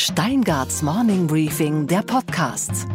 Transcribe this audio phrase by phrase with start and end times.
[0.00, 2.86] Steingarts Morning Briefing, der Podcast.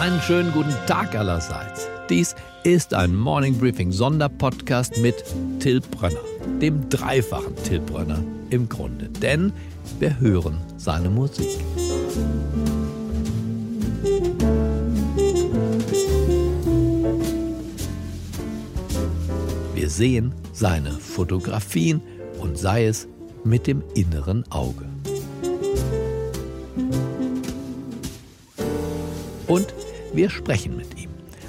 [0.00, 1.93] Einen schönen guten Tag allerseits.
[2.10, 2.34] Dies
[2.64, 5.24] ist ein Morning Briefing Sonderpodcast mit
[5.58, 6.20] Till Brönner,
[6.60, 9.08] dem dreifachen Till Brönner im Grunde.
[9.08, 9.54] Denn
[9.98, 11.48] wir hören seine Musik.
[19.74, 22.02] Wir sehen seine Fotografien
[22.38, 23.08] und sei es
[23.44, 24.84] mit dem inneren Auge.
[29.46, 29.72] Und
[30.12, 31.03] wir sprechen mit ihm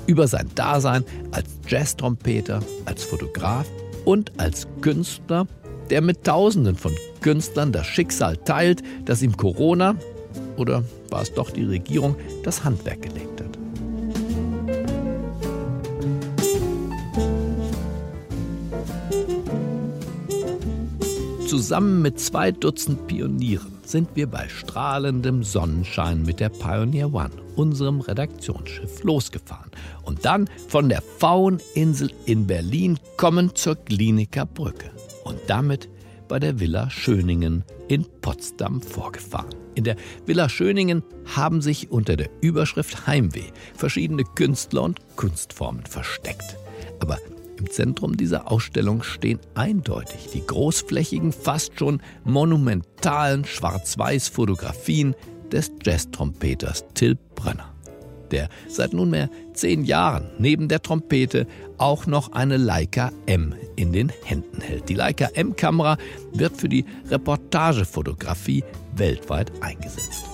[0.08, 3.68] über sein Dasein als Jazztrompeter, als Fotograf
[4.05, 5.48] und als Künstler,
[5.90, 9.96] der mit Tausenden von Künstlern das Schicksal teilt, dass ihm Corona
[10.57, 13.46] oder war es doch die Regierung das Handwerk gelegt hat.
[21.48, 28.02] Zusammen mit zwei Dutzend Pionieren sind wir bei strahlendem Sonnenschein mit der Pioneer One, unserem
[28.02, 29.71] Redaktionsschiff, losgefahren
[30.26, 34.91] dann von der Pfaueninsel in Berlin kommen zur Kliniker Brücke
[35.23, 35.87] und damit
[36.27, 39.53] bei der Villa Schöningen in Potsdam vorgefahren.
[39.76, 41.03] In der Villa Schöningen
[41.35, 46.57] haben sich unter der Überschrift Heimweh verschiedene Künstler und Kunstformen versteckt.
[46.99, 47.20] Aber
[47.57, 55.15] im Zentrum dieser Ausstellung stehen eindeutig die großflächigen, fast schon monumentalen Schwarz-Weiß-Fotografien
[55.51, 57.74] des Jazztrompeters Till Brönner,
[58.31, 64.12] der seit nunmehr zehn Jahren neben der Trompete auch noch eine Leica M in den
[64.23, 64.90] Händen hält.
[64.90, 65.97] Die Leica M-Kamera
[66.34, 68.63] wird für die Reportagefotografie
[68.96, 70.25] weltweit eingesetzt.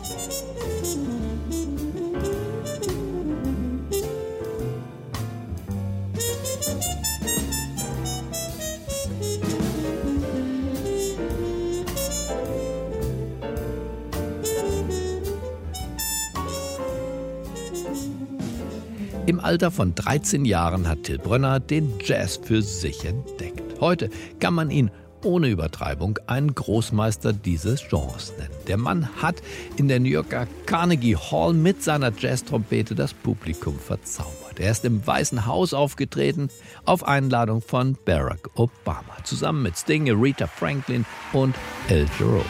[19.28, 23.80] Im Alter von 13 Jahren hat Till Brönner den Jazz für sich entdeckt.
[23.80, 24.10] Heute
[24.40, 24.90] kann man ihn
[25.24, 28.54] ohne Übertreibung einen Großmeister dieses Genres nennen.
[28.68, 29.44] Der Mann hat
[29.78, 34.60] in der New Yorker Carnegie Hall mit seiner Jazztrompete das Publikum verzaubert.
[34.60, 36.50] Er ist im Weißen Haus aufgetreten
[36.86, 41.56] auf Einladung von Barack Obama, zusammen mit Sting, Aretha Franklin und
[41.90, 42.44] El Giro.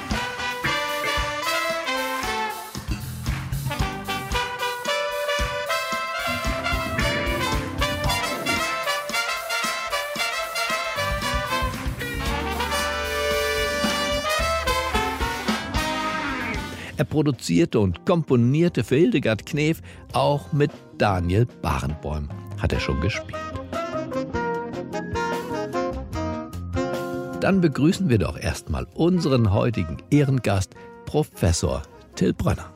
[17.12, 19.82] Produzierte und komponierte für Hildegard Knef,
[20.14, 23.36] auch mit Daniel Barenboim hat er schon gespielt.
[27.42, 30.74] Dann begrüßen wir doch erstmal unseren heutigen Ehrengast,
[31.06, 31.82] Professor
[32.16, 32.72] Till Brönner.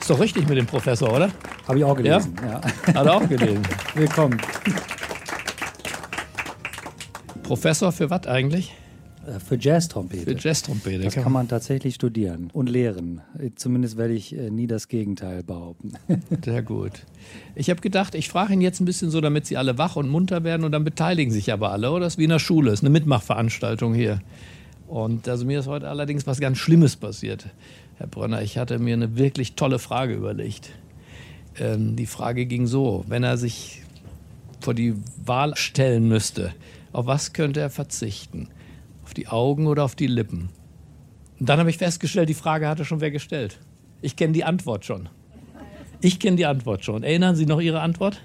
[0.00, 1.30] Ist doch richtig mit dem Professor, oder?
[1.66, 2.36] Habe ich auch gelesen.
[2.42, 2.60] Ja?
[2.60, 2.94] ja.
[2.94, 3.62] Hat er auch gelesen.
[3.94, 4.38] Willkommen.
[7.42, 8.74] Professor für was eigentlich?
[9.26, 10.24] Äh, für Jazztrompete.
[10.24, 11.04] Für Jazztrompete.
[11.04, 13.20] Das kann man tatsächlich studieren und lehren.
[13.56, 15.92] Zumindest werde ich äh, nie das Gegenteil behaupten.
[16.44, 17.04] Sehr gut.
[17.54, 20.08] Ich habe gedacht, ich frage ihn jetzt ein bisschen so, damit Sie alle wach und
[20.08, 22.04] munter werden und dann beteiligen sich aber alle, oder?
[22.04, 24.20] Das ist wie in der Schule, das ist eine Mitmachveranstaltung hier.
[24.86, 27.46] Und also mir ist heute allerdings was ganz Schlimmes passiert,
[27.96, 28.42] Herr Brönner.
[28.42, 30.70] Ich hatte mir eine wirklich tolle Frage überlegt.
[31.58, 33.82] Ähm, die Frage ging so, wenn er sich
[34.60, 36.52] vor die Wahl stellen müsste,
[36.92, 38.48] auf was könnte er verzichten?
[39.14, 40.48] Auf die Augen oder auf die Lippen?
[41.38, 43.60] Und dann habe ich festgestellt, die Frage hatte schon wer gestellt.
[44.02, 45.08] Ich kenne die Antwort schon.
[46.00, 47.04] Ich kenne die Antwort schon.
[47.04, 48.20] Erinnern Sie noch Ihre Antwort?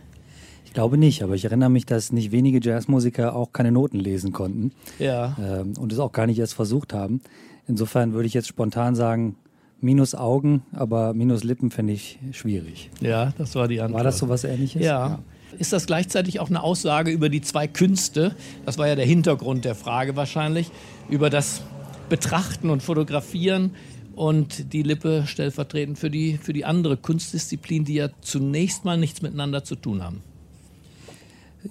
[0.65, 4.31] Ich glaube nicht, aber ich erinnere mich, dass nicht wenige Jazzmusiker auch keine Noten lesen
[4.31, 4.71] konnten.
[4.97, 5.37] Ja.
[5.39, 7.21] Ähm, und es auch gar nicht erst versucht haben.
[7.67, 9.35] Insofern würde ich jetzt spontan sagen,
[9.81, 12.89] minus Augen, aber minus Lippen fände ich schwierig.
[12.99, 13.99] Ja, das war die Antwort.
[13.99, 14.81] War das so was ähnliches?
[14.81, 15.07] ja.
[15.07, 15.19] ja.
[15.57, 18.35] Ist das gleichzeitig auch eine Aussage über die zwei Künste?
[18.65, 20.71] Das war ja der Hintergrund der Frage wahrscheinlich.
[21.09, 21.61] Über das
[22.09, 23.71] Betrachten und Fotografieren
[24.15, 29.21] und die Lippe stellvertretend für die, für die andere Kunstdisziplin, die ja zunächst mal nichts
[29.21, 30.21] miteinander zu tun haben.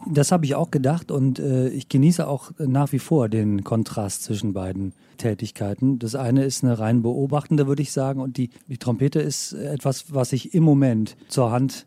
[0.07, 4.23] Das habe ich auch gedacht und äh, ich genieße auch nach wie vor den Kontrast
[4.23, 5.99] zwischen beiden Tätigkeiten.
[5.99, 10.13] Das eine ist eine rein beobachtende, würde ich sagen, und die, die Trompete ist etwas,
[10.13, 11.87] was ich im Moment zur Hand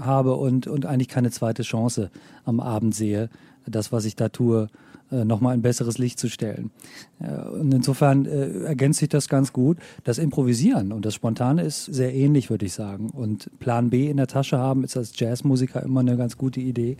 [0.00, 2.10] habe und, und eigentlich keine zweite Chance
[2.44, 3.28] am Abend sehe,
[3.66, 4.68] das, was ich da tue,
[5.10, 6.70] äh, nochmal ein besseres Licht zu stellen.
[7.18, 9.78] Und insofern äh, ergänzt sich das ganz gut.
[10.04, 13.10] Das Improvisieren und das Spontane ist sehr ähnlich, würde ich sagen.
[13.10, 16.96] Und Plan B in der Tasche haben ist als Jazzmusiker immer eine ganz gute Idee.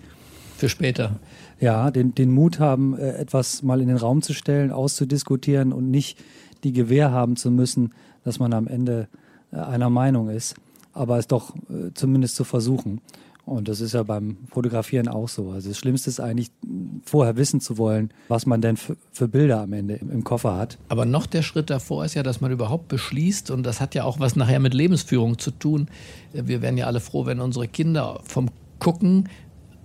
[0.57, 1.19] Für später.
[1.61, 5.91] Ja, den, den Mut haben, äh, etwas mal in den Raum zu stellen, auszudiskutieren und
[5.91, 6.19] nicht
[6.65, 7.93] die Gewähr haben zu müssen,
[8.25, 9.09] dass man am Ende
[9.51, 10.57] einer Meinung ist,
[10.97, 11.55] aber es doch
[11.95, 13.01] zumindest zu versuchen.
[13.47, 15.53] Und das ist ja beim Fotografieren auch so.
[15.53, 16.51] Also das Schlimmste ist eigentlich,
[17.05, 20.79] vorher wissen zu wollen, was man denn für, Bilder am Ende im Koffer hat.
[20.89, 24.03] Aber noch der Schritt davor ist ja, dass man überhaupt beschließt, und das hat ja
[24.03, 25.87] auch was nachher mit Lebensführung zu tun.
[26.33, 28.49] Wir wären ja alle froh, wenn unsere Kinder vom
[28.81, 29.29] Gucken,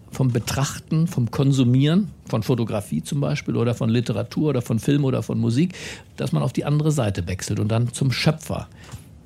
[0.10, 5.22] vom Betrachten, vom Konsumieren, von Fotografie zum Beispiel oder von Literatur oder von Film oder
[5.22, 5.75] von Musik,
[6.18, 8.68] dass man auf die andere Seite wechselt und dann zum Schöpfer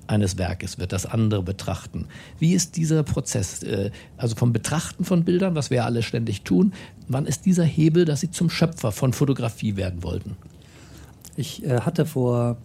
[0.07, 2.07] eines Werkes wird, das andere betrachten.
[2.39, 6.73] Wie ist dieser Prozess, äh, also vom Betrachten von Bildern, was wir alle ständig tun,
[7.07, 10.37] wann ist dieser Hebel, dass Sie zum Schöpfer von Fotografie werden wollten?
[11.35, 12.57] Ich äh, hatte vor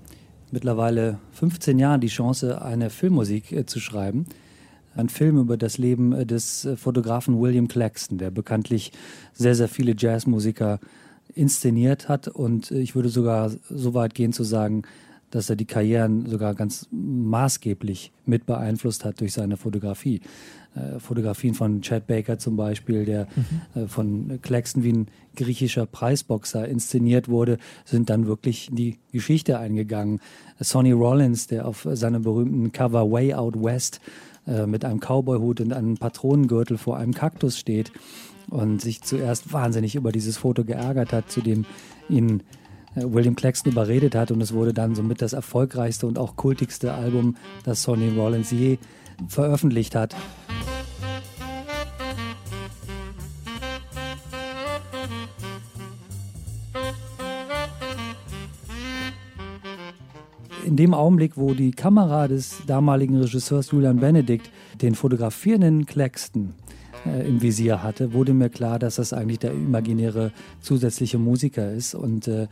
[0.51, 4.27] mittlerweile 15 Jahren die Chance, eine Filmmusik äh, zu schreiben.
[4.95, 8.91] Ein Film über das Leben des Fotografen William Claxton, der bekanntlich
[9.33, 10.81] sehr, sehr viele Jazzmusiker
[11.35, 12.27] inszeniert hat.
[12.27, 14.83] Und ich würde sogar so weit gehen zu sagen,
[15.31, 20.21] dass er die Karrieren sogar ganz maßgeblich mit beeinflusst hat durch seine Fotografie.
[20.75, 23.83] Äh, Fotografien von Chad Baker zum Beispiel, der mhm.
[23.83, 25.07] äh, von Claxton wie ein
[25.37, 30.21] griechischer Preisboxer inszeniert wurde, sind dann wirklich in die Geschichte eingegangen.
[30.59, 34.01] Sonny Rollins, der auf seinem berühmten Cover Way Out West
[34.47, 37.93] äh, mit einem Cowboyhut und einem Patronengürtel vor einem Kaktus steht
[38.49, 41.65] und sich zuerst wahnsinnig über dieses Foto geärgert hat, zu dem
[42.09, 42.43] ihn
[42.95, 47.37] William Claxton überredet hat und es wurde dann somit das erfolgreichste und auch kultigste Album,
[47.65, 48.79] das Sonny Rollins je
[49.29, 50.15] veröffentlicht hat.
[60.65, 64.51] In dem Augenblick, wo die Kamera des damaligen Regisseurs Julian Benedict
[64.81, 66.55] den fotografierenden Claxton
[67.07, 71.95] äh, im Visier hatte, wurde mir klar, dass das eigentlich der imaginäre zusätzliche Musiker ist.
[71.95, 72.49] Und äh,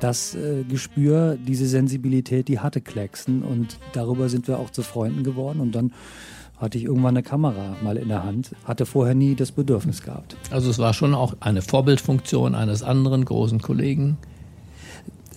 [0.00, 3.42] das äh, Gespür, diese Sensibilität, die hatte Claxton.
[3.42, 5.60] Und darüber sind wir auch zu Freunden geworden.
[5.60, 5.92] Und dann
[6.58, 10.36] hatte ich irgendwann eine Kamera mal in der Hand, hatte vorher nie das Bedürfnis gehabt.
[10.50, 14.16] Also es war schon auch eine Vorbildfunktion eines anderen großen Kollegen.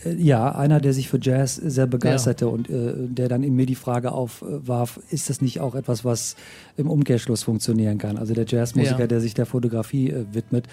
[0.05, 2.51] Äh, ja, einer, der sich für Jazz sehr begeisterte ja.
[2.51, 6.35] und äh, der dann in mir die Frage aufwarf, ist das nicht auch etwas, was
[6.77, 8.17] im Umkehrschluss funktionieren kann?
[8.17, 9.07] Also der Jazzmusiker, ja.
[9.07, 10.67] der sich der Fotografie äh, widmet.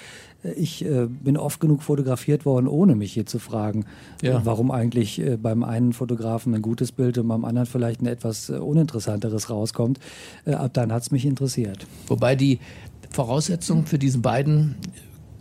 [0.44, 3.86] Äh, ich äh, bin oft genug fotografiert worden, ohne mich hier zu fragen,
[4.22, 4.40] äh, ja.
[4.44, 9.50] warum eigentlich beim einen Fotografen ein gutes Bild und beim anderen vielleicht ein etwas uninteressanteres
[9.50, 9.98] rauskommt.
[10.46, 11.86] ab dann hat es mich interessiert.
[12.06, 12.58] Wobei die
[13.10, 14.76] Voraussetzungen für diesen beiden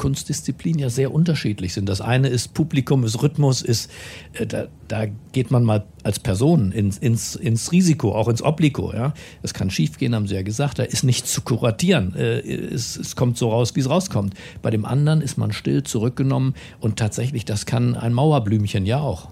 [0.01, 1.87] Kunstdisziplinen ja sehr unterschiedlich sind.
[1.87, 3.91] Das eine ist Publikum, ist Rhythmus, ist,
[4.33, 8.91] äh, da, da geht man mal als Person ins, ins, ins Risiko, auch ins Obligo.
[8.93, 9.13] Ja?
[9.43, 12.15] Es kann schiefgehen, haben Sie ja gesagt, da ist nichts zu kuratieren.
[12.15, 14.33] Äh, es, es kommt so raus, wie es rauskommt.
[14.63, 19.27] Bei dem anderen ist man still zurückgenommen und tatsächlich, das kann ein Mauerblümchen ja auch.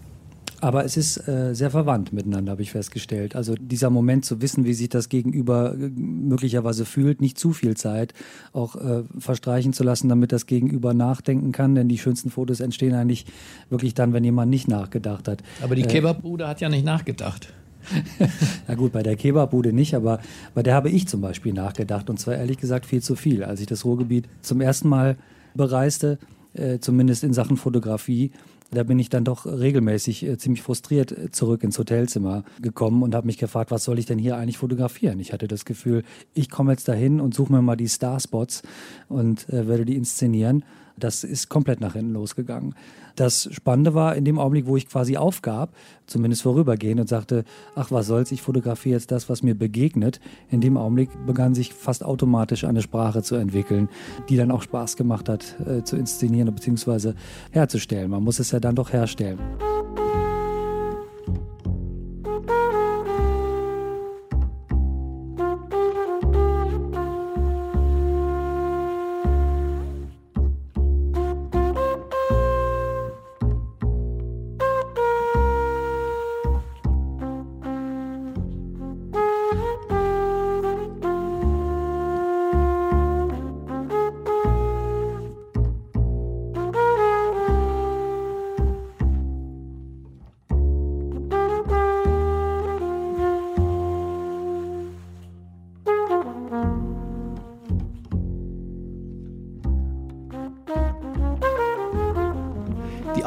[0.62, 3.36] Aber es ist äh, sehr verwandt miteinander, habe ich festgestellt.
[3.36, 7.78] Also dieser Moment zu wissen, wie sich das Gegenüber äh, möglicherweise fühlt, nicht zu viel
[7.78, 8.14] Zeit
[8.52, 11.76] auch äh, verstreichen zu lassen, damit das Gegenüber nachdenken kann.
[11.76, 13.26] Denn die schönsten Fotos entstehen eigentlich
[13.70, 15.44] wirklich dann, wenn jemand nicht nachgedacht hat.
[15.62, 17.54] Aber die äh, Kebabbude hat ja nicht nachgedacht.
[18.68, 20.20] ja gut, bei der Kebabbude nicht, aber
[20.54, 23.44] bei der habe ich zum Beispiel nachgedacht und zwar ehrlich gesagt viel zu viel.
[23.44, 25.18] Als ich das Ruhrgebiet zum ersten Mal
[25.56, 26.20] bereiste,
[26.54, 28.32] äh, zumindest in Sachen Fotografie,
[28.72, 33.16] da bin ich dann doch regelmäßig äh, ziemlich frustriert äh, zurück ins Hotelzimmer gekommen und
[33.16, 35.20] habe mich gefragt, was soll ich denn hier eigentlich fotografieren?
[35.20, 38.64] Ich hatte das Gefühl, ich komme jetzt dahin und suche mir mal die Starspots
[39.08, 40.64] und äh, werde die inszenieren.
[41.00, 42.76] Das ist komplett nach hinten losgegangen.
[43.16, 45.74] Das Spannende war in dem Augenblick, wo ich quasi aufgab,
[46.08, 47.44] zumindest vorübergehend und sagte,
[47.76, 50.20] ach was soll's, ich fotografiere jetzt das, was mir begegnet.
[50.50, 53.90] In dem Augenblick begann sich fast automatisch eine Sprache zu entwickeln,
[54.30, 57.14] die dann auch Spaß gemacht hat äh, zu inszenieren bzw.
[57.52, 58.10] herzustellen.
[58.12, 59.40] Man muss es ja dann doch herstellen.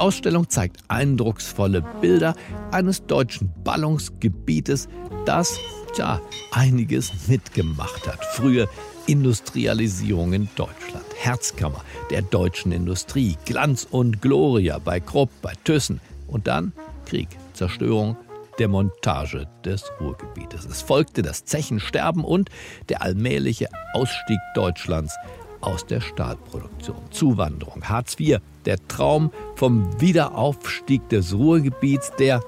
[0.02, 2.34] Ausstellung zeigt eindrucksvolle Bilder
[2.72, 4.88] eines deutschen Ballungsgebietes,
[5.26, 5.60] das,
[5.94, 8.24] tja, einiges mitgemacht hat.
[8.34, 8.68] Frühe
[9.06, 16.48] Industrialisierung in Deutschland, Herzkammer der deutschen Industrie, Glanz und Gloria bei Krupp, bei Thyssen und
[16.48, 16.72] dann
[17.06, 18.16] Krieg, Zerstörung,
[18.58, 20.64] der Montage des Ruhrgebietes.
[20.64, 22.50] Es folgte das Zechensterben und
[22.88, 25.14] der allmähliche Ausstieg Deutschlands
[25.62, 26.96] aus der Stahlproduktion.
[27.10, 32.42] Zuwanderung, Hartz IV, der Traum vom Wiederaufstieg des Ruhrgebiets, der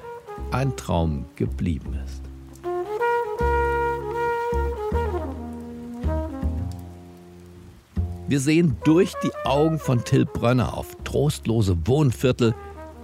[0.51, 2.25] ein Traum geblieben ist.
[8.27, 12.55] Wir sehen durch die Augen von Till Brönner auf trostlose Wohnviertel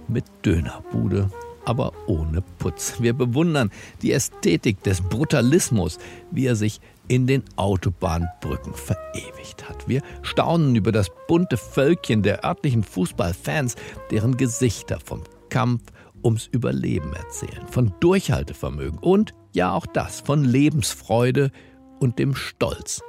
[0.08, 1.30] mit Dönerbude,
[1.66, 3.00] aber ohne Putz.
[3.00, 3.70] Wir bewundern
[4.02, 5.98] die Ästhetik des Brutalismus,
[6.30, 9.88] wie er sich in den Autobahnbrücken verewigt hat.
[9.88, 13.74] Wir staunen über das bunte Völkchen der örtlichen Fußballfans,
[14.12, 15.82] deren Gesichter vom Kampf
[16.22, 21.50] ums Überleben erzählen, von Durchhaltevermögen und ja auch das, von Lebensfreude
[21.98, 23.02] und dem Stolz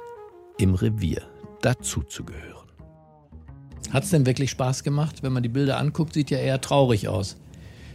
[0.58, 1.22] im Revier
[1.60, 2.66] dazuzugehören.
[3.90, 5.22] Hat es denn wirklich Spaß gemacht?
[5.22, 7.36] Wenn man die Bilder anguckt, sieht ja eher traurig aus.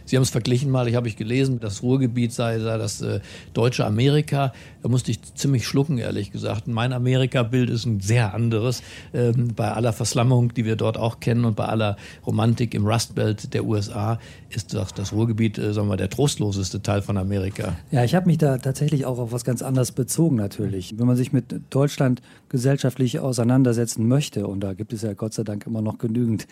[0.08, 3.20] Sie haben es verglichen mal, ich habe ich gelesen, das Ruhrgebiet sei, sei das äh,
[3.52, 4.54] deutsche Amerika.
[4.82, 6.68] Da musste ich ziemlich schlucken, ehrlich gesagt.
[6.68, 8.82] Mein Amerika-Bild ist ein sehr anderes.
[9.12, 13.14] Ähm, bei aller Verslammung, die wir dort auch kennen und bei aller Romantik im Rust
[13.14, 14.18] Belt der USA
[14.50, 17.76] ist das, das Ruhrgebiet, äh, sagen wir, der trostloseste Teil von Amerika.
[17.90, 20.98] Ja, ich habe mich da tatsächlich auch auf was ganz anderes bezogen natürlich.
[20.98, 25.42] Wenn man sich mit Deutschland gesellschaftlich auseinandersetzen möchte, und da gibt es ja Gott sei
[25.42, 26.46] Dank immer noch genügend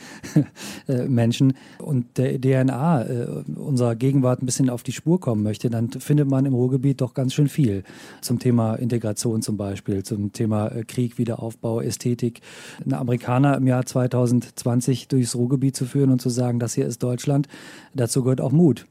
[0.88, 5.70] äh, Menschen, und der DNA äh, unserer Gegenwart ein bisschen auf die Spur kommen möchte,
[5.70, 7.84] dann findet man im Ruhrgebiet doch ganz schön viel
[8.20, 12.40] zum Thema Integration zum Beispiel, zum Thema äh, Krieg, Wiederaufbau, Ästhetik.
[12.84, 17.02] Ein Amerikaner im Jahr 2020 durchs Ruhrgebiet zu führen und zu sagen, das hier ist
[17.02, 17.48] Deutschland,
[17.94, 18.86] dazu gehört auch Mut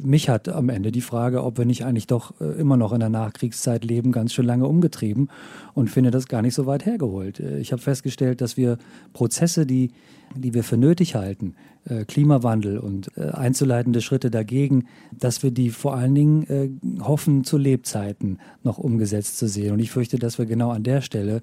[0.00, 3.00] mich hat am Ende die Frage, ob wir nicht eigentlich doch äh, immer noch in
[3.00, 5.28] der Nachkriegszeit leben, ganz schön lange umgetrieben
[5.74, 7.40] und finde das gar nicht so weit hergeholt.
[7.40, 8.78] Äh, ich habe festgestellt, dass wir
[9.12, 9.90] Prozesse, die,
[10.34, 14.86] die wir für nötig halten, äh, Klimawandel und einzuleitende Schritte dagegen,
[15.18, 19.72] dass wir die vor allen Dingen hoffen, zu Lebzeiten noch umgesetzt zu sehen.
[19.72, 21.40] Und ich fürchte, dass wir genau an der Stelle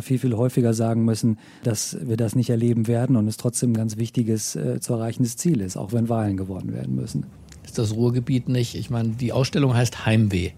[0.00, 3.74] viel, viel häufiger sagen müssen, dass wir das nicht erleben werden und es trotzdem ein
[3.74, 7.26] ganz wichtiges zu erreichendes Ziel ist, auch wenn Wahlen gewonnen werden müssen
[7.70, 8.74] ist das Ruhrgebiet nicht.
[8.74, 10.50] Ich meine, die Ausstellung heißt Heimweh.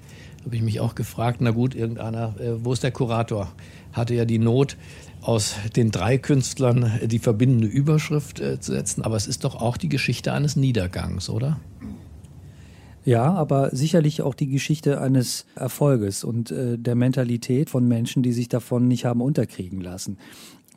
[0.47, 3.53] Habe ich mich auch gefragt, na gut, irgendeiner, äh, wo ist der Kurator?
[3.93, 4.79] Hatte ja die Not,
[5.21, 9.03] aus den drei Künstlern äh, die verbindende Überschrift äh, zu setzen.
[9.03, 11.61] Aber es ist doch auch die Geschichte eines Niedergangs, oder?
[13.05, 18.33] Ja, aber sicherlich auch die Geschichte eines Erfolges und äh, der Mentalität von Menschen, die
[18.33, 20.17] sich davon nicht haben unterkriegen lassen.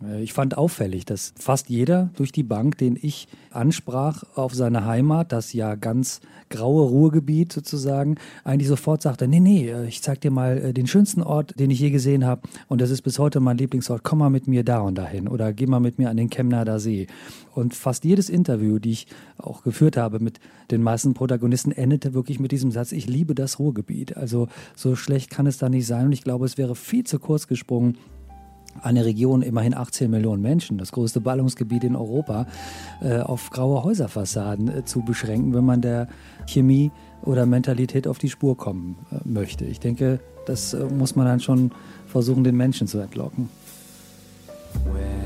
[0.03, 4.85] Äh, ich fand auffällig, dass fast jeder durch die Bank, den ich ansprach auf seine
[4.85, 10.21] Heimat, das ja ganz graue Ruhrgebiet sozusagen, eigentlich sofort sagte, nee, nee, äh, ich zeig
[10.21, 13.19] dir mal äh, den schönsten Ort, den ich je gesehen habe und das ist bis
[13.19, 16.09] heute mein Lieblingsort, komm mal mit mir da und dahin oder geh mal mit mir
[16.09, 17.07] an den Chemnader See.
[17.53, 20.39] Und fast jedes Interview, die ich auch geführt habe mit
[20.71, 24.17] den meisten Protagonisten, endete wirklich mit diesem Satz, ich liebe das Ruhrgebiet.
[24.17, 27.17] Also so schlecht kann es da nicht sein und ich glaube, es wäre viel zu
[27.17, 27.97] kurz gesprungen,
[28.81, 32.47] eine Region, immerhin 18 Millionen Menschen, das größte Ballungsgebiet in Europa,
[33.01, 36.07] äh, auf graue Häuserfassaden äh, zu beschränken, wenn man der
[36.47, 36.91] Chemie
[37.23, 39.65] oder Mentalität auf die Spur kommen äh, möchte.
[39.65, 41.71] Ich denke, das äh, muss man dann schon
[42.07, 43.49] versuchen, den Menschen zu entlocken.
[44.83, 45.25] When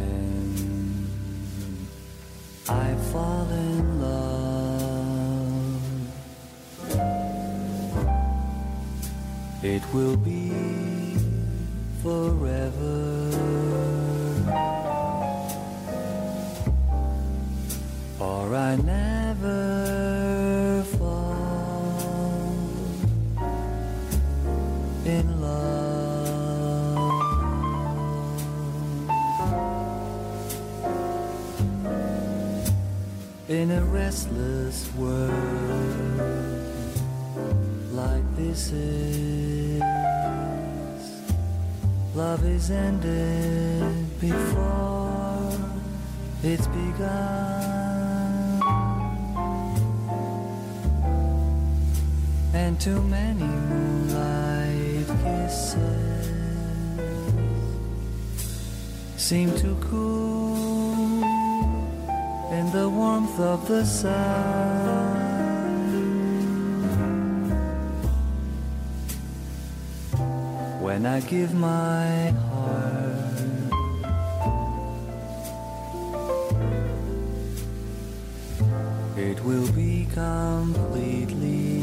[2.68, 4.30] I fall in love,
[9.64, 10.52] it will be
[12.04, 13.09] forever.
[18.70, 19.56] I never
[21.00, 22.54] fall
[25.06, 27.00] in love.
[33.50, 35.32] In a restless world
[37.92, 39.82] like this is,
[42.14, 45.58] love is ended before
[46.44, 47.69] it's begun.
[52.70, 56.30] And too many moonlight kisses
[59.18, 61.24] seem to cool
[62.52, 64.86] in the warmth of the sun.
[70.80, 73.40] When I give my heart,
[79.18, 81.79] it will be completely.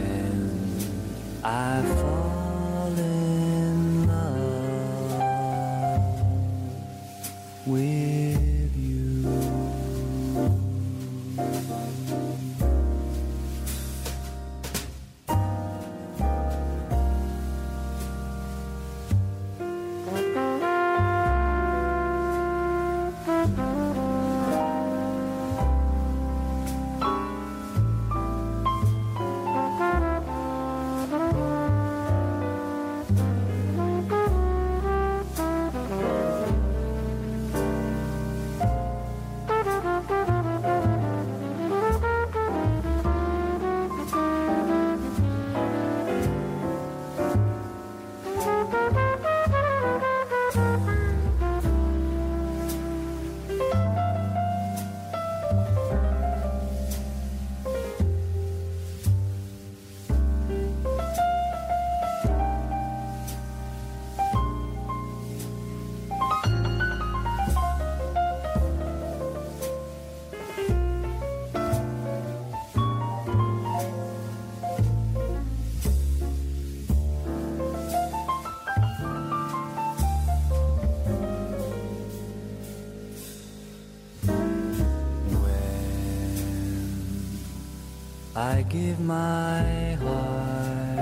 [88.37, 90.99] I give my heart.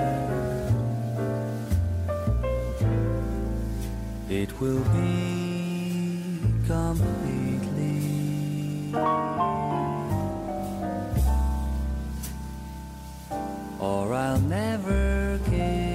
[4.29, 8.13] It will be completely.
[13.81, 15.91] Or I'll never give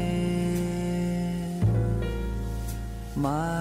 [3.16, 3.59] my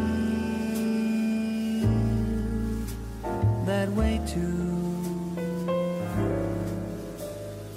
[3.65, 4.57] that way too.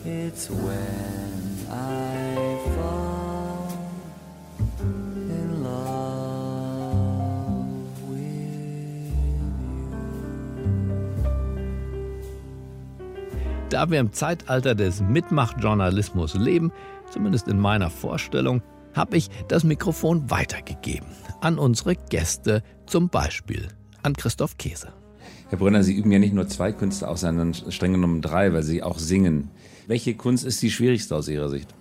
[0.04, 3.68] It's when I fall
[5.30, 6.44] in love
[8.10, 8.34] with
[13.70, 16.70] Da wir im Zeitalter des Mitmachjournalismus leben,
[17.14, 18.60] zumindest in meiner Vorstellung,
[18.92, 21.06] habe ich das Mikrofon weitergegeben
[21.40, 23.68] an unsere Gäste, zum Beispiel
[24.02, 24.88] an Christoph Käse.
[25.48, 28.64] Herr Brunner, Sie üben ja nicht nur zwei Künste aus, sondern streng genommen drei, weil
[28.64, 29.50] Sie auch singen.
[29.86, 31.72] Welche Kunst ist die schwierigste aus Ihrer Sicht?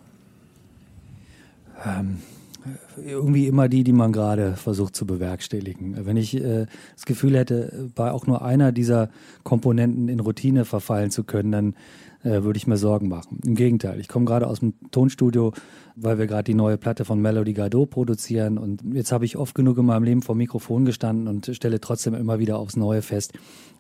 [2.95, 6.05] irgendwie immer die, die man gerade versucht zu bewerkstelligen.
[6.05, 6.65] Wenn ich äh,
[6.95, 9.09] das Gefühl hätte, bei auch nur einer dieser
[9.43, 11.75] Komponenten in Routine verfallen zu können, dann
[12.23, 13.39] äh, würde ich mir Sorgen machen.
[13.45, 15.53] Im Gegenteil, ich komme gerade aus dem Tonstudio,
[15.95, 19.55] weil wir gerade die neue Platte von Melody Gardot produzieren und jetzt habe ich oft
[19.55, 23.33] genug in meinem Leben vor Mikrofon gestanden und stelle trotzdem immer wieder aufs Neue fest,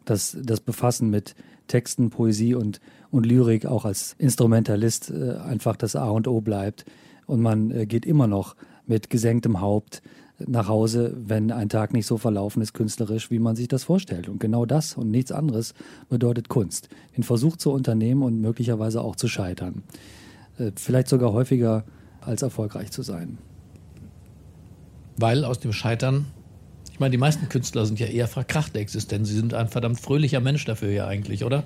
[0.05, 1.35] dass das Befassen mit
[1.67, 6.85] Texten, Poesie und, und Lyrik auch als Instrumentalist äh, einfach das A und O bleibt
[7.25, 10.01] und man äh, geht immer noch mit gesenktem Haupt
[10.39, 14.29] nach Hause, wenn ein Tag nicht so verlaufen ist künstlerisch, wie man sich das vorstellt.
[14.29, 15.73] Und genau das und nichts anderes
[16.09, 16.89] bedeutet Kunst.
[17.15, 19.83] Den Versuch zu unternehmen und möglicherweise auch zu scheitern.
[20.57, 21.83] Äh, vielleicht sogar häufiger
[22.21, 23.37] als erfolgreich zu sein.
[25.17, 26.25] Weil aus dem Scheitern,
[26.91, 29.29] ich meine, die meisten Künstler sind ja eher verkrachte Existenz.
[29.29, 31.63] Sie sind ein verdammt fröhlicher Mensch dafür ja eigentlich, oder?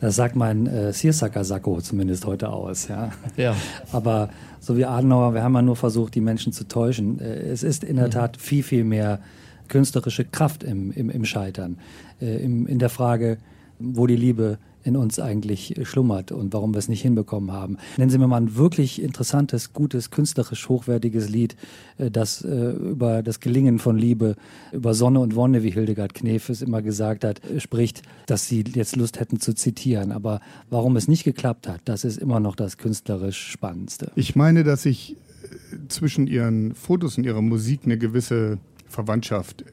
[0.00, 2.88] Das sagt mein äh, Searsucker-Sakko zumindest heute aus.
[2.88, 3.12] Ja.
[3.36, 3.56] Ja.
[3.92, 7.20] Aber so wie Adenauer, wir haben ja nur versucht, die Menschen zu täuschen.
[7.20, 9.20] Äh, es ist in der Tat viel, viel mehr
[9.68, 11.78] künstlerische Kraft im, im, im Scheitern.
[12.20, 13.38] Äh, im, in der Frage,
[13.78, 17.76] wo die Liebe in uns eigentlich schlummert und warum wir es nicht hinbekommen haben.
[17.96, 21.56] Nennen Sie mir mal ein wirklich interessantes, gutes, künstlerisch hochwertiges Lied,
[21.98, 24.36] äh, das äh, über das Gelingen von Liebe,
[24.72, 28.96] über Sonne und Wonne, wie Hildegard Knef es immer gesagt hat, spricht, dass Sie jetzt
[28.96, 30.12] Lust hätten zu zitieren.
[30.12, 30.40] Aber
[30.70, 34.12] warum es nicht geklappt hat, das ist immer noch das künstlerisch Spannendste.
[34.16, 39.64] Ich meine, dass ich äh, zwischen Ihren Fotos und Ihrer Musik eine gewisse Verwandtschaft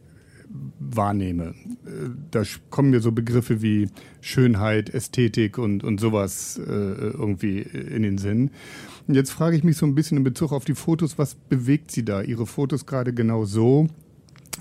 [0.80, 1.54] wahrnehme.
[1.86, 3.90] Äh, da kommen mir so Begriffe wie
[4.22, 8.52] Schönheit, Ästhetik und, und sowas äh, irgendwie in den Sinn.
[9.08, 11.92] Und jetzt frage ich mich so ein bisschen in Bezug auf die Fotos, was bewegt
[11.92, 13.88] Sie da, Ihre Fotos gerade genau so,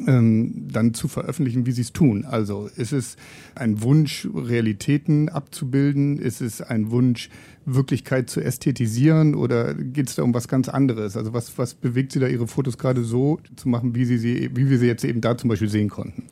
[0.07, 2.25] ähm, dann zu veröffentlichen, wie sie es tun.
[2.25, 3.17] Also ist es
[3.55, 6.19] ein Wunsch, Realitäten abzubilden?
[6.19, 7.31] Ist es ein Wunsch,
[7.67, 9.35] Wirklichkeit zu ästhetisieren?
[9.35, 11.17] Oder geht es da um was ganz anderes?
[11.17, 14.51] Also was, was bewegt Sie da, Ihre Fotos gerade so zu machen, wie, sie, sie,
[14.55, 16.25] wie wir sie jetzt eben da zum Beispiel sehen konnten?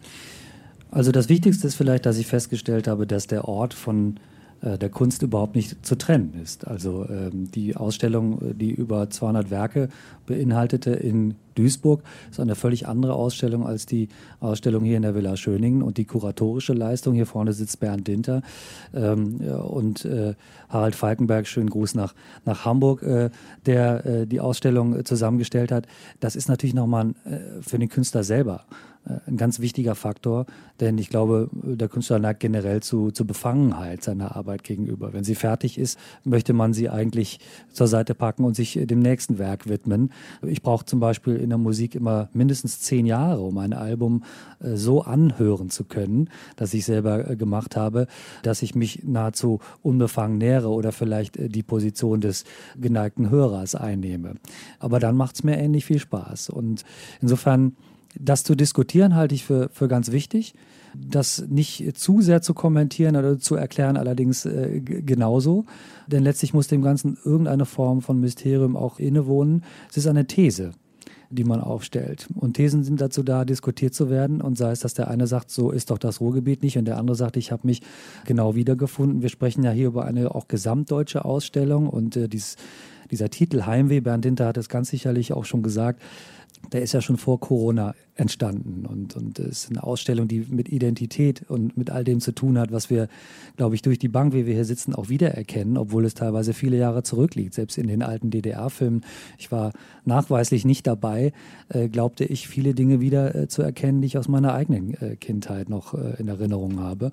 [0.90, 4.20] Also das Wichtigste ist vielleicht, dass ich festgestellt habe, dass der Ort von
[4.60, 6.66] äh, der Kunst überhaupt nicht zu trennen ist.
[6.66, 9.88] Also ähm, die Ausstellung, die über 200 Werke
[10.26, 14.08] beinhaltete in Duisburg, ist eine völlig andere Ausstellung als die
[14.40, 17.14] Ausstellung hier in der Villa Schöningen und die kuratorische Leistung.
[17.14, 18.42] Hier vorne sitzt Bernd Dinter
[18.94, 20.34] ähm, und äh,
[20.68, 22.14] Harald Falkenberg, schönen Gruß nach,
[22.44, 23.30] nach Hamburg, äh,
[23.66, 25.86] der äh, die Ausstellung zusammengestellt hat.
[26.20, 28.64] Das ist natürlich nochmal äh, für den Künstler selber
[29.06, 30.46] äh, ein ganz wichtiger Faktor,
[30.80, 35.12] denn ich glaube, der Künstler neigt generell zu, zu Befangenheit seiner Arbeit gegenüber.
[35.12, 37.40] Wenn sie fertig ist, möchte man sie eigentlich
[37.72, 40.10] zur Seite packen und sich dem nächsten Werk widmen.
[40.42, 44.24] Ich brauche zum Beispiel in der Musik immer mindestens zehn Jahre, um ein Album
[44.60, 48.08] äh, so anhören zu können, das ich selber äh, gemacht habe,
[48.42, 52.44] dass ich mich nahezu unbefangen nähere oder vielleicht die Position des
[52.76, 54.34] geneigten Hörers einnehme.
[54.78, 56.50] Aber dann macht es mir ähnlich viel Spaß.
[56.50, 56.84] Und
[57.20, 57.76] insofern
[58.18, 60.54] das zu diskutieren halte ich für, für ganz wichtig.
[60.96, 65.64] Das nicht zu sehr zu kommentieren oder zu erklären, allerdings äh, genauso.
[66.06, 69.64] Denn letztlich muss dem Ganzen irgendeine Form von Mysterium auch innewohnen.
[69.90, 70.70] Es ist eine These,
[71.34, 72.28] die man aufstellt.
[72.34, 74.40] Und Thesen sind dazu da, diskutiert zu werden.
[74.40, 76.98] Und sei es, dass der eine sagt, so ist doch das Ruhrgebiet nicht, und der
[76.98, 77.82] andere sagt, ich habe mich
[78.24, 79.22] genau wiedergefunden.
[79.22, 82.56] Wir sprechen ja hier über eine auch gesamtdeutsche Ausstellung und äh, dies,
[83.10, 86.02] dieser Titel Heimweh, Bernd Hinter hat es ganz sicherlich auch schon gesagt,
[86.72, 91.44] der ist ja schon vor Corona entstanden und, und ist eine Ausstellung, die mit Identität
[91.48, 93.08] und mit all dem zu tun hat, was wir,
[93.56, 96.76] glaube ich, durch die Bank, wie wir hier sitzen, auch wiedererkennen, obwohl es teilweise viele
[96.76, 97.54] Jahre zurückliegt.
[97.54, 99.04] Selbst in den alten DDR-Filmen,
[99.36, 99.72] ich war
[100.04, 101.32] nachweislich nicht dabei,
[101.68, 105.16] äh, glaubte ich, viele Dinge wieder äh, zu erkennen, die ich aus meiner eigenen äh,
[105.16, 107.10] Kindheit noch äh, in Erinnerung habe.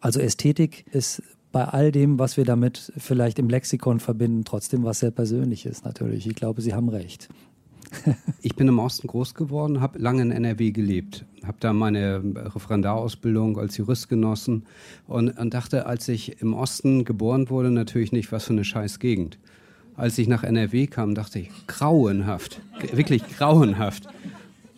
[0.00, 5.00] Also Ästhetik ist bei all dem, was wir damit vielleicht im Lexikon verbinden, trotzdem was
[5.00, 6.26] sehr Persönliches natürlich.
[6.26, 7.28] Ich glaube, Sie haben recht.
[8.42, 12.22] ich bin im Osten groß geworden, habe lange in NRW gelebt, habe da meine
[12.54, 14.64] Referendarausbildung als Jurist genossen
[15.06, 18.98] und, und, dachte, als ich im Osten geboren wurde, natürlich nicht, was für eine scheiß
[18.98, 19.38] Gegend.
[19.96, 22.60] Als ich nach NRW kam, dachte ich, grauenhaft,
[22.92, 24.06] wirklich grauenhaft.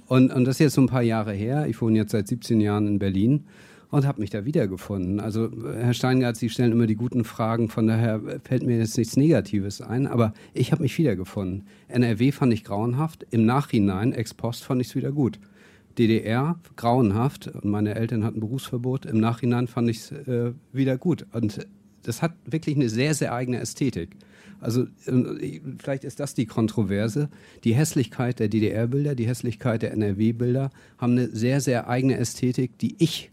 [0.06, 1.66] Und, und das ist jetzt so ein paar Jahre her.
[1.66, 3.44] Ich wohne jetzt seit 17 Jahren in Berlin
[3.90, 5.20] und habe mich da wiedergefunden.
[5.20, 9.16] Also Herr Steingart, Sie stellen immer die guten Fragen, von daher fällt mir jetzt nichts
[9.16, 11.66] Negatives ein, aber ich habe mich wiedergefunden.
[11.88, 15.38] NRW fand ich grauenhaft, im Nachhinein, ex post, fand ich es wieder gut.
[15.98, 21.26] DDR, grauenhaft, und meine Eltern hatten Berufsverbot, im Nachhinein fand ich es äh, wieder gut.
[21.32, 21.66] Und
[22.02, 24.16] das hat wirklich eine sehr, sehr eigene Ästhetik.
[24.60, 27.28] Also äh, vielleicht ist das die Kontroverse.
[27.64, 32.94] Die Hässlichkeit der DDR-Bilder, die Hässlichkeit der NRW-Bilder haben eine sehr, sehr eigene Ästhetik, die
[32.98, 33.30] ich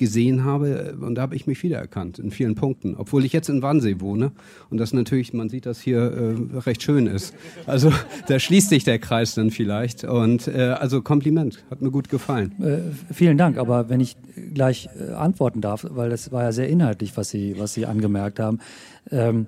[0.00, 3.60] gesehen habe und da habe ich mich wiedererkannt in vielen Punkten, obwohl ich jetzt in
[3.60, 4.32] Wannsee wohne
[4.70, 7.34] und das natürlich, man sieht, dass hier äh, recht schön ist.
[7.66, 7.92] Also
[8.26, 12.52] da schließt sich der Kreis dann vielleicht und äh, also Kompliment, hat mir gut gefallen.
[12.62, 14.16] Äh, vielen Dank, aber wenn ich
[14.54, 18.40] gleich äh, antworten darf, weil das war ja sehr inhaltlich, was Sie, was Sie angemerkt
[18.40, 18.58] haben.
[19.10, 19.46] Ähm,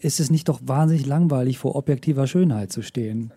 [0.00, 3.32] ist es nicht doch wahnsinnig langweilig, vor objektiver Schönheit zu stehen?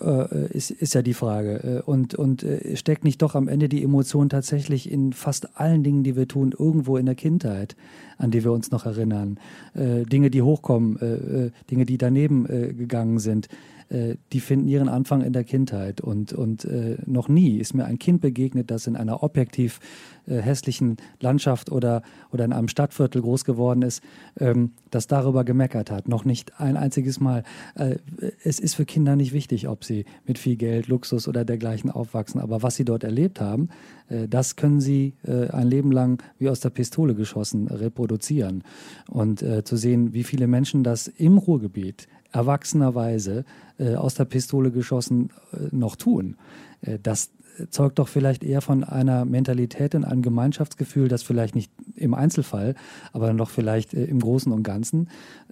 [0.00, 1.82] Äh, ist, ist ja die Frage.
[1.84, 5.82] Äh, und, und äh, steckt nicht doch am Ende die Emotion tatsächlich in fast allen
[5.82, 7.76] Dingen, die wir tun, irgendwo in der Kindheit,
[8.18, 9.38] an die wir uns noch erinnern?
[9.74, 13.48] Dinge, die hochkommen, Dinge, die daneben gegangen sind,
[13.88, 16.00] äh, die finden ihren Anfang in der Kindheit.
[16.00, 19.80] Und, und äh, noch nie ist mir ein Kind begegnet, das in einer objektiv
[20.26, 24.02] äh, hässlichen Landschaft oder, oder in einem Stadtviertel groß geworden ist,
[24.40, 26.08] ähm, das darüber gemeckert hat.
[26.08, 27.42] Noch nicht ein einziges Mal.
[27.74, 27.96] Äh,
[28.42, 32.40] es ist für Kinder nicht wichtig, ob sie mit viel Geld, Luxus oder dergleichen aufwachsen.
[32.40, 33.68] Aber was sie dort erlebt haben,
[34.08, 38.62] äh, das können sie ein Leben lang wie aus der Pistole geschossen reproduzieren.
[39.08, 43.44] Und zu sehen, wie viele Menschen das im Ruhrgebiet erwachsenerweise
[43.78, 46.36] äh, aus der Pistole geschossen äh, noch tun.
[46.82, 47.30] Äh, das
[47.70, 52.74] zeugt doch vielleicht eher von einer Mentalität und einem Gemeinschaftsgefühl, das vielleicht nicht im Einzelfall,
[53.12, 55.08] aber doch vielleicht äh, im Großen und Ganzen,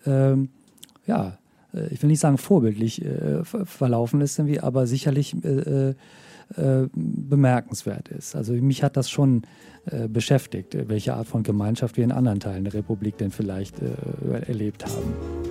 [0.06, 0.50] ähm,
[1.06, 1.38] ja,
[1.72, 5.90] äh, ich will nicht sagen vorbildlich äh, verlaufen ist, irgendwie, aber sicherlich äh,
[6.56, 8.36] äh, bemerkenswert ist.
[8.36, 9.42] Also mich hat das schon
[9.86, 13.76] äh, beschäftigt, welche Art von Gemeinschaft wir in anderen Teilen der Republik denn vielleicht
[14.46, 15.41] erlebt haben.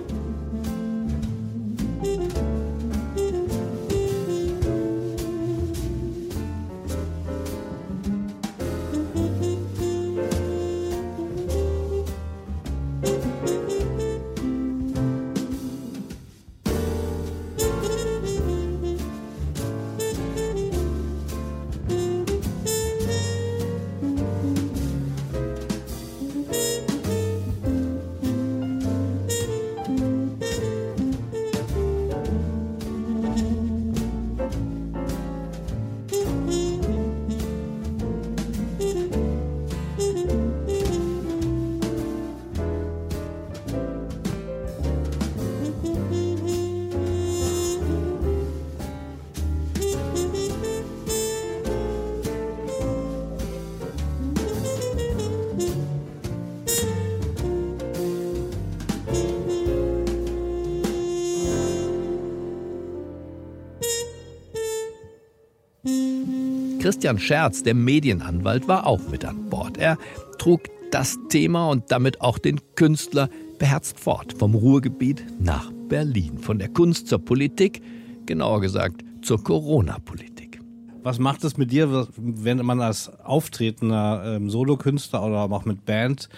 [66.92, 69.78] Christian Scherz, der Medienanwalt, war auch mit an Bord.
[69.78, 69.96] Er
[70.36, 74.34] trug das Thema und damit auch den Künstler beherzt fort.
[74.34, 76.36] Vom Ruhrgebiet nach Berlin.
[76.36, 77.80] Von der Kunst zur Politik,
[78.26, 80.60] genauer gesagt zur Corona-Politik.
[81.02, 86.28] Was macht es mit dir, wenn man als auftretender ähm, Solokünstler oder auch mit Band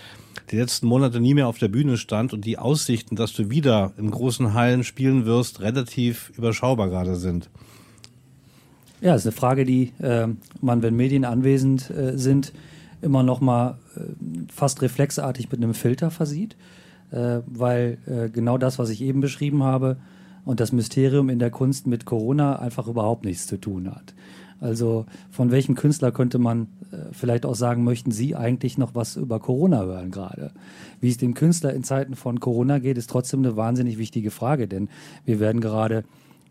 [0.52, 3.92] die letzten Monate nie mehr auf der Bühne stand und die Aussichten, dass du wieder
[3.98, 7.50] in großen Hallen spielen wirst, relativ überschaubar gerade sind?
[9.00, 10.28] Ja, ist eine Frage, die äh,
[10.60, 12.52] man, wenn Medien anwesend äh, sind,
[13.02, 14.00] immer noch mal äh,
[14.52, 16.56] fast reflexartig mit einem Filter versieht,
[17.10, 19.98] äh, weil äh, genau das, was ich eben beschrieben habe,
[20.44, 24.14] und das Mysterium in der Kunst mit Corona einfach überhaupt nichts zu tun hat.
[24.60, 29.16] Also von welchem Künstler könnte man äh, vielleicht auch sagen, möchten Sie eigentlich noch was
[29.16, 30.52] über Corona hören gerade?
[31.00, 34.68] Wie es dem Künstler in Zeiten von Corona geht, ist trotzdem eine wahnsinnig wichtige Frage,
[34.68, 34.88] denn
[35.24, 36.04] wir werden gerade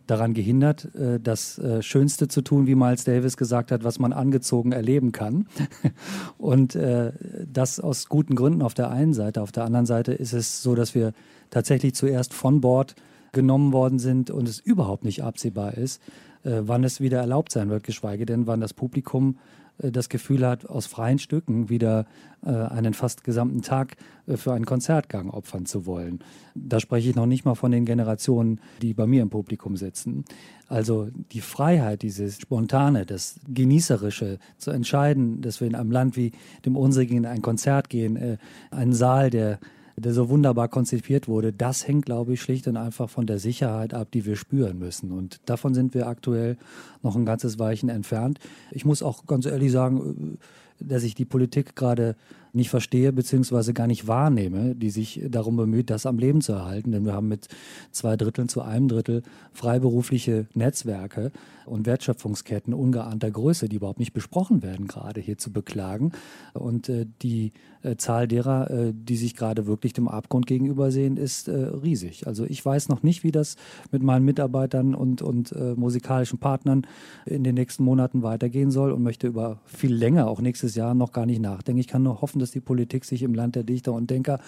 [0.08, 4.14] daran gehindert, äh, das äh, Schönste zu tun, wie Miles Davis gesagt hat, was man
[4.14, 5.48] angezogen erleben kann.
[6.38, 7.12] Und äh,
[7.52, 9.42] das aus guten Gründen auf der einen Seite.
[9.42, 11.14] Auf der anderen Seite ist es so, dass wir
[11.50, 12.96] tatsächlich zuerst von Bord
[13.32, 16.00] genommen worden sind und es überhaupt nicht absehbar ist,
[16.44, 19.38] wann es wieder erlaubt sein wird, geschweige denn, wann das Publikum
[19.78, 22.06] das Gefühl hat, aus freien Stücken wieder
[22.46, 23.96] äh, einen fast gesamten Tag
[24.28, 26.20] äh, für einen Konzertgang opfern zu wollen.
[26.56, 30.26] Da spreche ich noch nicht mal von den Generationen, die bei mir im Publikum sitzen.
[30.68, 36.32] Also die Freiheit, dieses Spontane, das Genießerische, zu entscheiden, dass wir in einem Land wie
[36.66, 38.38] dem unsrigen in ein Konzert gehen, äh,
[38.72, 39.60] einen Saal, der
[39.96, 43.94] der so wunderbar konzipiert wurde, das hängt, glaube ich, schlicht und einfach von der Sicherheit
[43.94, 45.12] ab, die wir spüren müssen.
[45.12, 46.58] Und davon sind wir aktuell
[47.02, 48.40] noch ein ganzes Weichen entfernt.
[48.72, 50.38] Ich muss auch ganz ehrlich sagen,
[50.80, 52.16] dass ich die Politik gerade
[52.54, 56.92] nicht verstehe beziehungsweise gar nicht wahrnehme, die sich darum bemüht, das am Leben zu erhalten.
[56.92, 57.48] Denn wir haben mit
[57.92, 61.32] zwei Dritteln zu einem Drittel freiberufliche Netzwerke
[61.66, 66.12] und Wertschöpfungsketten ungeahnter Größe, die überhaupt nicht besprochen werden, gerade hier zu beklagen.
[66.54, 67.52] Und äh, die
[67.84, 72.28] äh, Zahl derer, äh, die sich gerade wirklich dem Abgrund gegenübersehen, ist äh, riesig.
[72.28, 73.56] Also ich weiß noch nicht, wie das
[73.92, 76.86] mit meinen Mitarbeitern und, und äh, musikalischen Partnern
[77.26, 81.12] in den nächsten Monaten weitergehen soll und möchte über viel länger, auch nächstes Jahr, noch
[81.12, 81.80] gar nicht nachdenken.
[81.80, 84.40] Ich kann nur hoffen, dass die Politik sich im Land der Dichter und Denker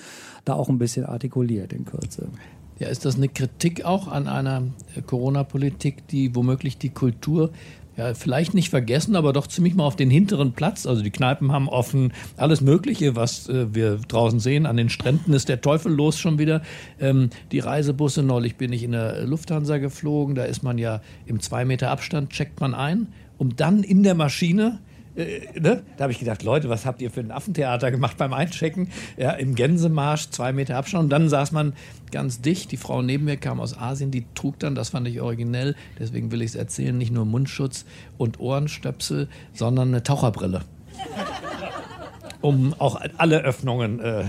[0.44, 2.28] da auch ein bisschen artikuliert in Kürze.
[2.78, 4.64] Ja, ist das eine Kritik auch an einer
[4.96, 7.52] äh, Corona-Politik, die womöglich die Kultur
[7.98, 10.86] ja, vielleicht nicht vergessen, aber doch ziemlich mal auf den hinteren Platz.
[10.86, 14.66] Also die Kneipen haben offen, alles Mögliche, was äh, wir draußen sehen.
[14.66, 16.62] An den Stränden ist der Teufel los schon wieder.
[17.00, 21.40] Ähm, die Reisebusse, neulich bin ich in der Lufthansa geflogen, da ist man ja im
[21.40, 24.80] zwei Meter Abstand, checkt man ein, um dann in der Maschine
[25.16, 25.84] äh, ne?
[25.98, 28.90] Da habe ich gedacht, Leute, was habt ihr für ein Affentheater gemacht beim Einchecken?
[29.18, 31.06] Ja, im Gänsemarsch, zwei Meter Abstand.
[31.06, 31.74] Und dann saß man
[32.12, 32.72] ganz dicht.
[32.72, 36.32] Die Frau neben mir kam aus Asien, die trug dann, das fand ich originell, deswegen
[36.32, 37.86] will ich es erzählen, nicht nur Mundschutz
[38.18, 40.62] und Ohrenstöpsel, sondern eine Taucherbrille.
[42.42, 44.26] um auch alle Öffnungen äh,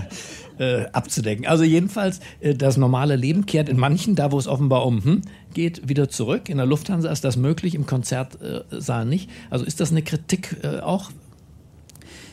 [0.59, 1.45] äh, abzudecken.
[1.45, 5.21] Also jedenfalls, äh, das normale Leben kehrt in manchen, da wo es offenbar um hm,
[5.53, 6.49] geht, wieder zurück.
[6.49, 9.29] In der Lufthansa ist das möglich, im Konzertsaal nicht.
[9.49, 11.11] Also ist das eine Kritik äh, auch?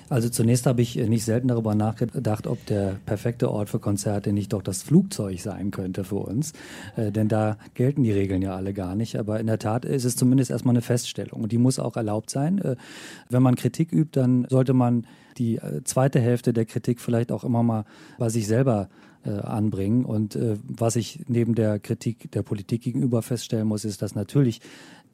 [0.09, 4.53] Also zunächst habe ich nicht selten darüber nachgedacht, ob der perfekte Ort für Konzerte nicht
[4.53, 6.53] doch das Flugzeug sein könnte für uns.
[6.97, 9.19] Äh, denn da gelten die Regeln ja alle gar nicht.
[9.19, 11.43] Aber in der Tat ist es zumindest erstmal eine Feststellung.
[11.43, 12.59] Und die muss auch erlaubt sein.
[12.59, 12.77] Äh,
[13.29, 15.07] wenn man Kritik übt, dann sollte man
[15.39, 17.85] die äh, zweite Hälfte der Kritik vielleicht auch immer mal
[18.19, 18.89] bei sich selber
[19.25, 20.05] äh, anbringen.
[20.05, 24.61] Und äh, was ich neben der Kritik der Politik gegenüber feststellen muss, ist, dass natürlich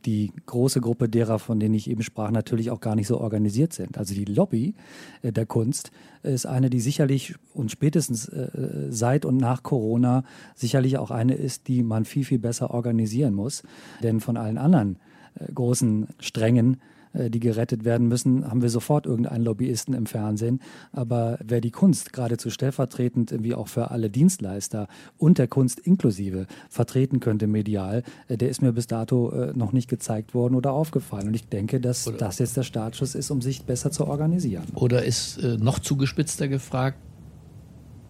[0.07, 3.73] die große Gruppe derer, von denen ich eben sprach, natürlich auch gar nicht so organisiert
[3.73, 3.99] sind.
[3.99, 4.75] Also die Lobby
[5.23, 5.91] äh, der Kunst
[6.23, 11.69] ist eine, die sicherlich und spätestens äh, seit und nach Corona sicherlich auch eine ist,
[11.69, 13.63] die man viel, viel besser organisieren muss.
[14.03, 14.99] Denn von allen anderen
[15.35, 16.79] äh, großen Strängen äh,
[17.13, 20.61] die gerettet werden müssen, haben wir sofort irgendeinen Lobbyisten im Fernsehen.
[20.93, 26.47] Aber wer die Kunst geradezu stellvertretend wie auch für alle Dienstleister und der Kunst inklusive
[26.69, 30.73] vertreten könnte medial, äh, der ist mir bis dato äh, noch nicht gezeigt worden oder
[30.73, 31.29] aufgefallen.
[31.29, 34.65] Und ich denke, dass oder das jetzt der Startschuss ist, um sich besser zu organisieren.
[34.75, 36.99] Oder ist noch zugespitzter gefragt,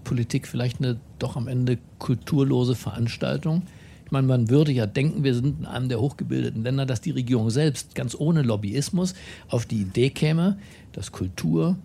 [0.05, 3.63] Politik vielleicht eine doch am Ende kulturlose Veranstaltung?
[4.11, 7.51] Meine, man würde ja denken, wir sind in einem der hochgebildeten Länder, dass die Regierung
[7.51, 9.15] selbst ganz ohne Lobbyismus
[9.49, 10.59] auf die Idee käme,
[10.93, 11.77] dass Kultur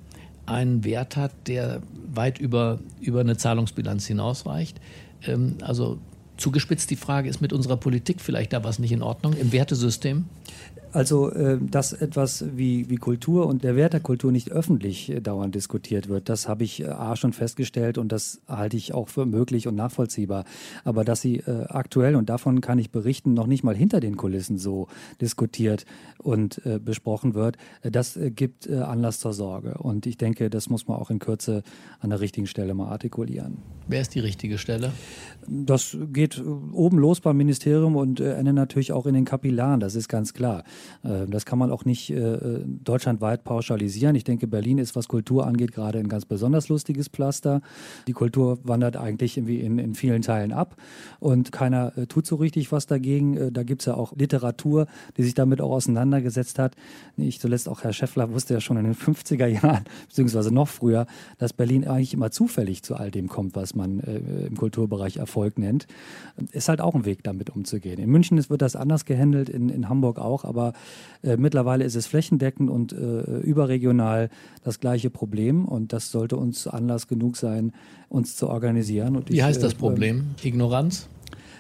[0.46, 1.82] einen Wert hat, der
[2.14, 4.80] weit über, über eine Zahlungsbilanz hinausreicht.
[5.26, 6.00] Ähm, also
[6.38, 10.26] zugespitzt die Frage, ist mit unserer Politik vielleicht da was nicht in Ordnung im Wertesystem?
[10.96, 15.20] Also, äh, dass etwas wie, wie Kultur und der Wert der Kultur nicht öffentlich äh,
[15.20, 19.10] dauernd diskutiert wird, das habe ich äh, A schon festgestellt und das halte ich auch
[19.10, 20.46] für möglich und nachvollziehbar.
[20.86, 24.58] Aber dass sie aktuell, und davon kann ich berichten, noch nicht mal hinter den Kulissen
[24.58, 24.88] so
[25.20, 25.86] diskutiert
[26.18, 29.78] und besprochen wird, das gibt Anlass zur Sorge.
[29.78, 31.64] Und ich denke, das muss man auch in Kürze
[32.00, 33.58] an der richtigen Stelle mal artikulieren.
[33.88, 34.92] Wer ist die richtige Stelle?
[35.48, 40.08] Das geht oben los beim Ministerium und endet natürlich auch in den Kapillaren, das ist
[40.08, 40.64] ganz klar.
[41.04, 44.16] Äh, das kann man auch nicht äh, deutschlandweit pauschalisieren.
[44.16, 47.62] Ich denke, Berlin ist, was Kultur angeht, gerade ein ganz besonders lustiges Pflaster.
[48.08, 50.76] Die Kultur wandert eigentlich irgendwie in, in vielen Teilen ab
[51.20, 53.54] und keiner äh, tut so richtig was dagegen.
[53.54, 56.76] Da gibt es ja auch Literatur, die sich damit auch auseinandergesetzt hat.
[57.18, 61.06] Nicht zuletzt auch Herr Schäffler wusste ja schon in den 50er Jahren, beziehungsweise noch früher,
[61.38, 65.88] dass Berlin eigentlich immer zufällig zu all dem kommt, was man im Kulturbereich Erfolg nennt.
[66.52, 68.00] Ist halt auch ein Weg, damit umzugehen.
[68.00, 70.74] In München wird das anders gehandelt, in, in Hamburg auch, aber
[71.24, 74.30] äh, mittlerweile ist es flächendeckend und äh, überregional
[74.64, 77.74] das gleiche Problem und das sollte uns Anlass genug sein,
[78.10, 79.16] uns zu organisieren.
[79.16, 80.36] Und Wie ich, heißt das äh, Problem?
[80.44, 81.10] Ignoranz?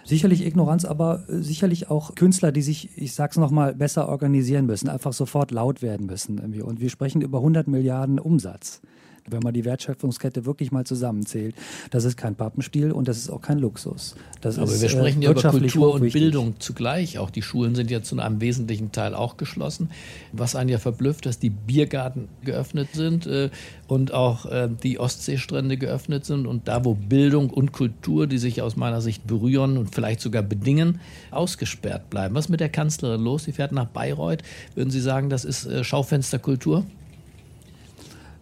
[0.05, 4.87] Sicherlich Ignoranz, aber äh, sicherlich auch Künstler, die sich, ich sag's nochmal, besser organisieren müssen,
[4.87, 6.37] einfach sofort laut werden müssen.
[6.37, 6.61] Irgendwie.
[6.61, 8.81] Und wir sprechen über 100 Milliarden Umsatz
[9.27, 11.55] wenn man die Wertschöpfungskette wirklich mal zusammenzählt.
[11.89, 14.15] Das ist kein Pappenstiel und das ist auch kein Luxus.
[14.41, 17.17] Das Aber ist, wir sprechen äh, ja über Kultur und Bildung zugleich.
[17.17, 19.89] Auch die Schulen sind ja zu einem wesentlichen Teil auch geschlossen.
[20.31, 23.49] Was einen ja verblüfft, dass die Biergarten geöffnet sind äh,
[23.87, 28.61] und auch äh, die Ostseestrände geöffnet sind und da, wo Bildung und Kultur, die sich
[28.61, 30.99] aus meiner Sicht berühren und vielleicht sogar bedingen,
[31.31, 32.35] ausgesperrt bleiben.
[32.35, 33.45] Was ist mit der Kanzlerin los?
[33.45, 34.43] Sie fährt nach Bayreuth.
[34.75, 36.85] Würden Sie sagen, das ist äh, Schaufensterkultur?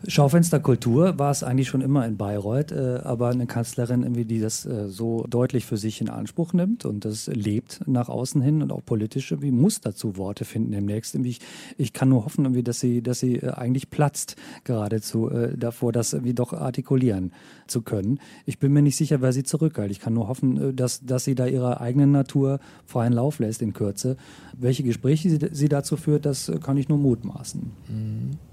[0.08, 4.66] Schaufensterkultur war es eigentlich schon immer in Bayreuth, äh, aber eine Kanzlerin, irgendwie, die das
[4.66, 8.72] äh, so deutlich für sich in Anspruch nimmt und das lebt nach außen hin und
[8.72, 11.16] auch politisch, irgendwie muss dazu Worte finden demnächst.
[11.16, 11.40] Ich,
[11.78, 14.36] ich kann nur hoffen, irgendwie, dass sie, dass sie äh, eigentlich platzt
[14.66, 17.32] geradezu äh, davor, das irgendwie doch artikulieren
[17.68, 18.20] zu können.
[18.46, 19.92] Ich bin mir nicht sicher, wer sie zurückhält.
[19.92, 23.62] Ich kann nur hoffen, äh, dass, dass sie da ihrer eigenen Natur freien Lauf lässt
[23.62, 24.18] in Kürze.
[24.58, 27.72] Welche Gespräche sie, sie dazu führt, das äh, kann ich nur mutmaßen.
[27.88, 28.53] Mhm.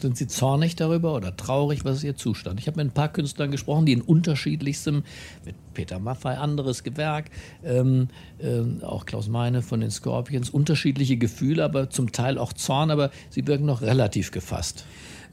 [0.00, 1.84] Sind Sie zornig darüber oder traurig?
[1.84, 2.58] Was ist Ihr Zustand?
[2.58, 5.04] Ich habe mit ein paar Künstlern gesprochen, die in unterschiedlichstem,
[5.44, 7.30] mit Peter Maffay, anderes Gewerk,
[7.62, 8.08] ähm,
[8.38, 13.10] äh, auch Klaus Meine von den Scorpions, unterschiedliche Gefühle, aber zum Teil auch Zorn, aber
[13.28, 14.84] sie wirken noch relativ gefasst.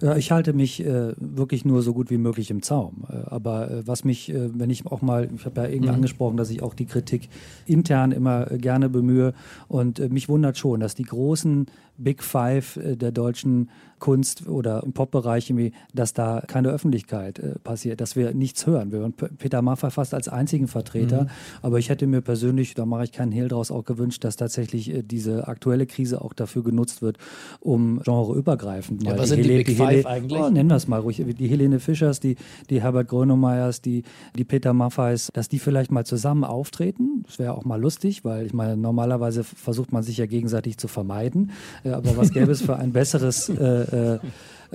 [0.01, 3.05] Ja, ich halte mich äh, wirklich nur so gut wie möglich im Zaum.
[3.09, 5.91] Äh, aber äh, was mich, äh, wenn ich auch mal, ich habe ja eben mhm.
[5.91, 7.29] angesprochen, dass ich auch die Kritik
[7.65, 9.33] intern immer äh, gerne bemühe
[9.67, 14.93] und äh, mich wundert schon, dass die großen Big Five der deutschen Kunst oder im
[14.93, 15.53] Pop-Bereich,
[15.93, 18.91] dass da keine Öffentlichkeit äh, passiert, dass wir nichts hören.
[18.91, 21.29] Wir hören Peter Maffay fast als einzigen Vertreter, mhm.
[21.61, 24.93] aber ich hätte mir persönlich, da mache ich keinen Hehl draus, auch gewünscht, dass tatsächlich
[24.93, 27.17] äh, diese aktuelle Krise auch dafür genutzt wird,
[27.59, 30.41] um genreübergreifend ja, was sind die, Big die Hele eigentlich?
[30.41, 31.23] Oh, nennen wir es mal ruhig.
[31.25, 32.35] Die Helene Fischers, die,
[32.69, 34.03] die Herbert Grönemeyers, die,
[34.35, 37.23] die Peter Maffeis, dass die vielleicht mal zusammen auftreten.
[37.25, 40.87] Das wäre auch mal lustig, weil ich meine, normalerweise versucht man sich ja gegenseitig zu
[40.87, 41.51] vermeiden.
[41.83, 44.19] Äh, aber was gäbe es für ein besseres äh, äh,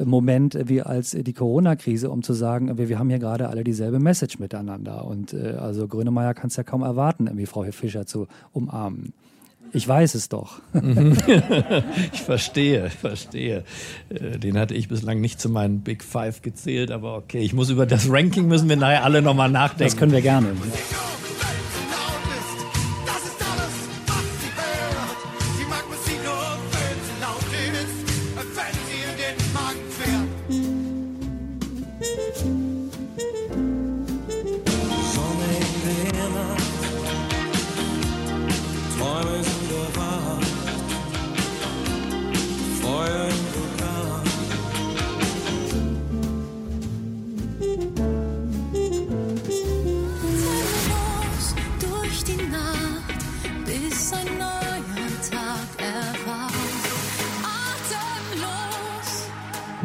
[0.04, 3.98] Moment wie als die Corona-Krise, um zu sagen, wir, wir haben hier gerade alle dieselbe
[3.98, 5.04] Message miteinander.
[5.04, 9.12] Und äh, also Grönemeyer kann es ja kaum erwarten, irgendwie Frau Fischer zu umarmen.
[9.74, 10.60] Ich weiß es doch.
[12.12, 13.64] ich verstehe, verstehe.
[14.10, 17.70] Äh, Den hatte ich bislang nicht zu meinen Big Five gezählt, aber okay, ich muss
[17.70, 19.84] über das Ranking müssen wir nachher alle nochmal nachdenken.
[19.84, 20.48] Das können wir gerne.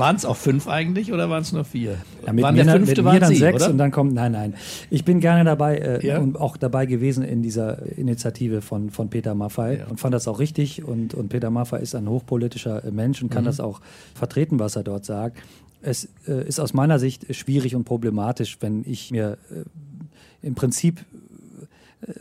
[0.07, 1.97] Waren es auch fünf eigentlich oder waren es nur vier?
[2.25, 3.71] Ja, mit waren mir, der dann- fünfte mit mir dann Sie, sechs oder?
[3.71, 4.53] und dann kommt, nein, nein.
[4.89, 6.19] Ich bin gerne dabei äh, Ja?
[6.19, 10.39] und auch dabei gewesen in dieser Initiative von, von Peter Maffay und fand das auch
[10.39, 10.83] richtig.
[10.85, 13.47] Und, und Peter Maffay ist ein hochpolitischer äh, Mensch und kann Mhm.
[13.47, 13.81] das auch
[14.15, 15.37] vertreten, was er dort sagt.
[15.81, 21.01] Es äh, ist aus meiner Sicht schwierig und problematisch, wenn ich mir äh, im Prinzip
[22.01, 22.11] äh,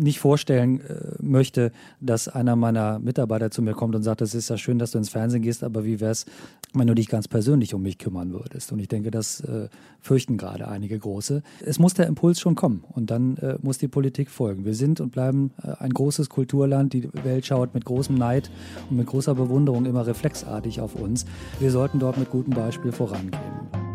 [0.00, 4.50] nicht vorstellen äh, möchte, dass einer meiner Mitarbeiter zu mir kommt und sagt, es ist
[4.50, 6.26] ja schön, dass du ins Fernsehen gehst, aber wie wär's,
[6.74, 8.72] wenn du dich ganz persönlich um mich kümmern würdest?
[8.72, 9.68] Und ich denke, das äh,
[10.00, 11.42] fürchten gerade einige Große.
[11.64, 14.64] Es muss der Impuls schon kommen und dann äh, muss die Politik folgen.
[14.64, 16.92] Wir sind und bleiben äh, ein großes Kulturland.
[16.92, 18.50] Die Welt schaut mit großem Neid
[18.88, 21.26] und mit großer Bewunderung immer reflexartig auf uns.
[21.58, 23.89] Wir sollten dort mit gutem Beispiel vorangehen.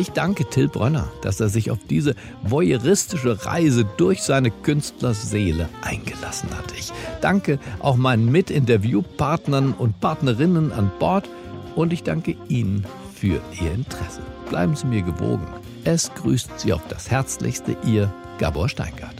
[0.00, 6.48] Ich danke Till Brönner, dass er sich auf diese voyeuristische Reise durch seine Künstlerseele eingelassen
[6.56, 6.72] hat.
[6.74, 6.90] Ich
[7.20, 11.28] danke auch meinen Mitinterviewpartnern und Partnerinnen an Bord
[11.76, 14.22] und ich danke Ihnen für Ihr Interesse.
[14.48, 15.46] Bleiben Sie mir gewogen.
[15.84, 19.19] Es grüßt Sie auf das Herzlichste, Ihr Gabor Steingart.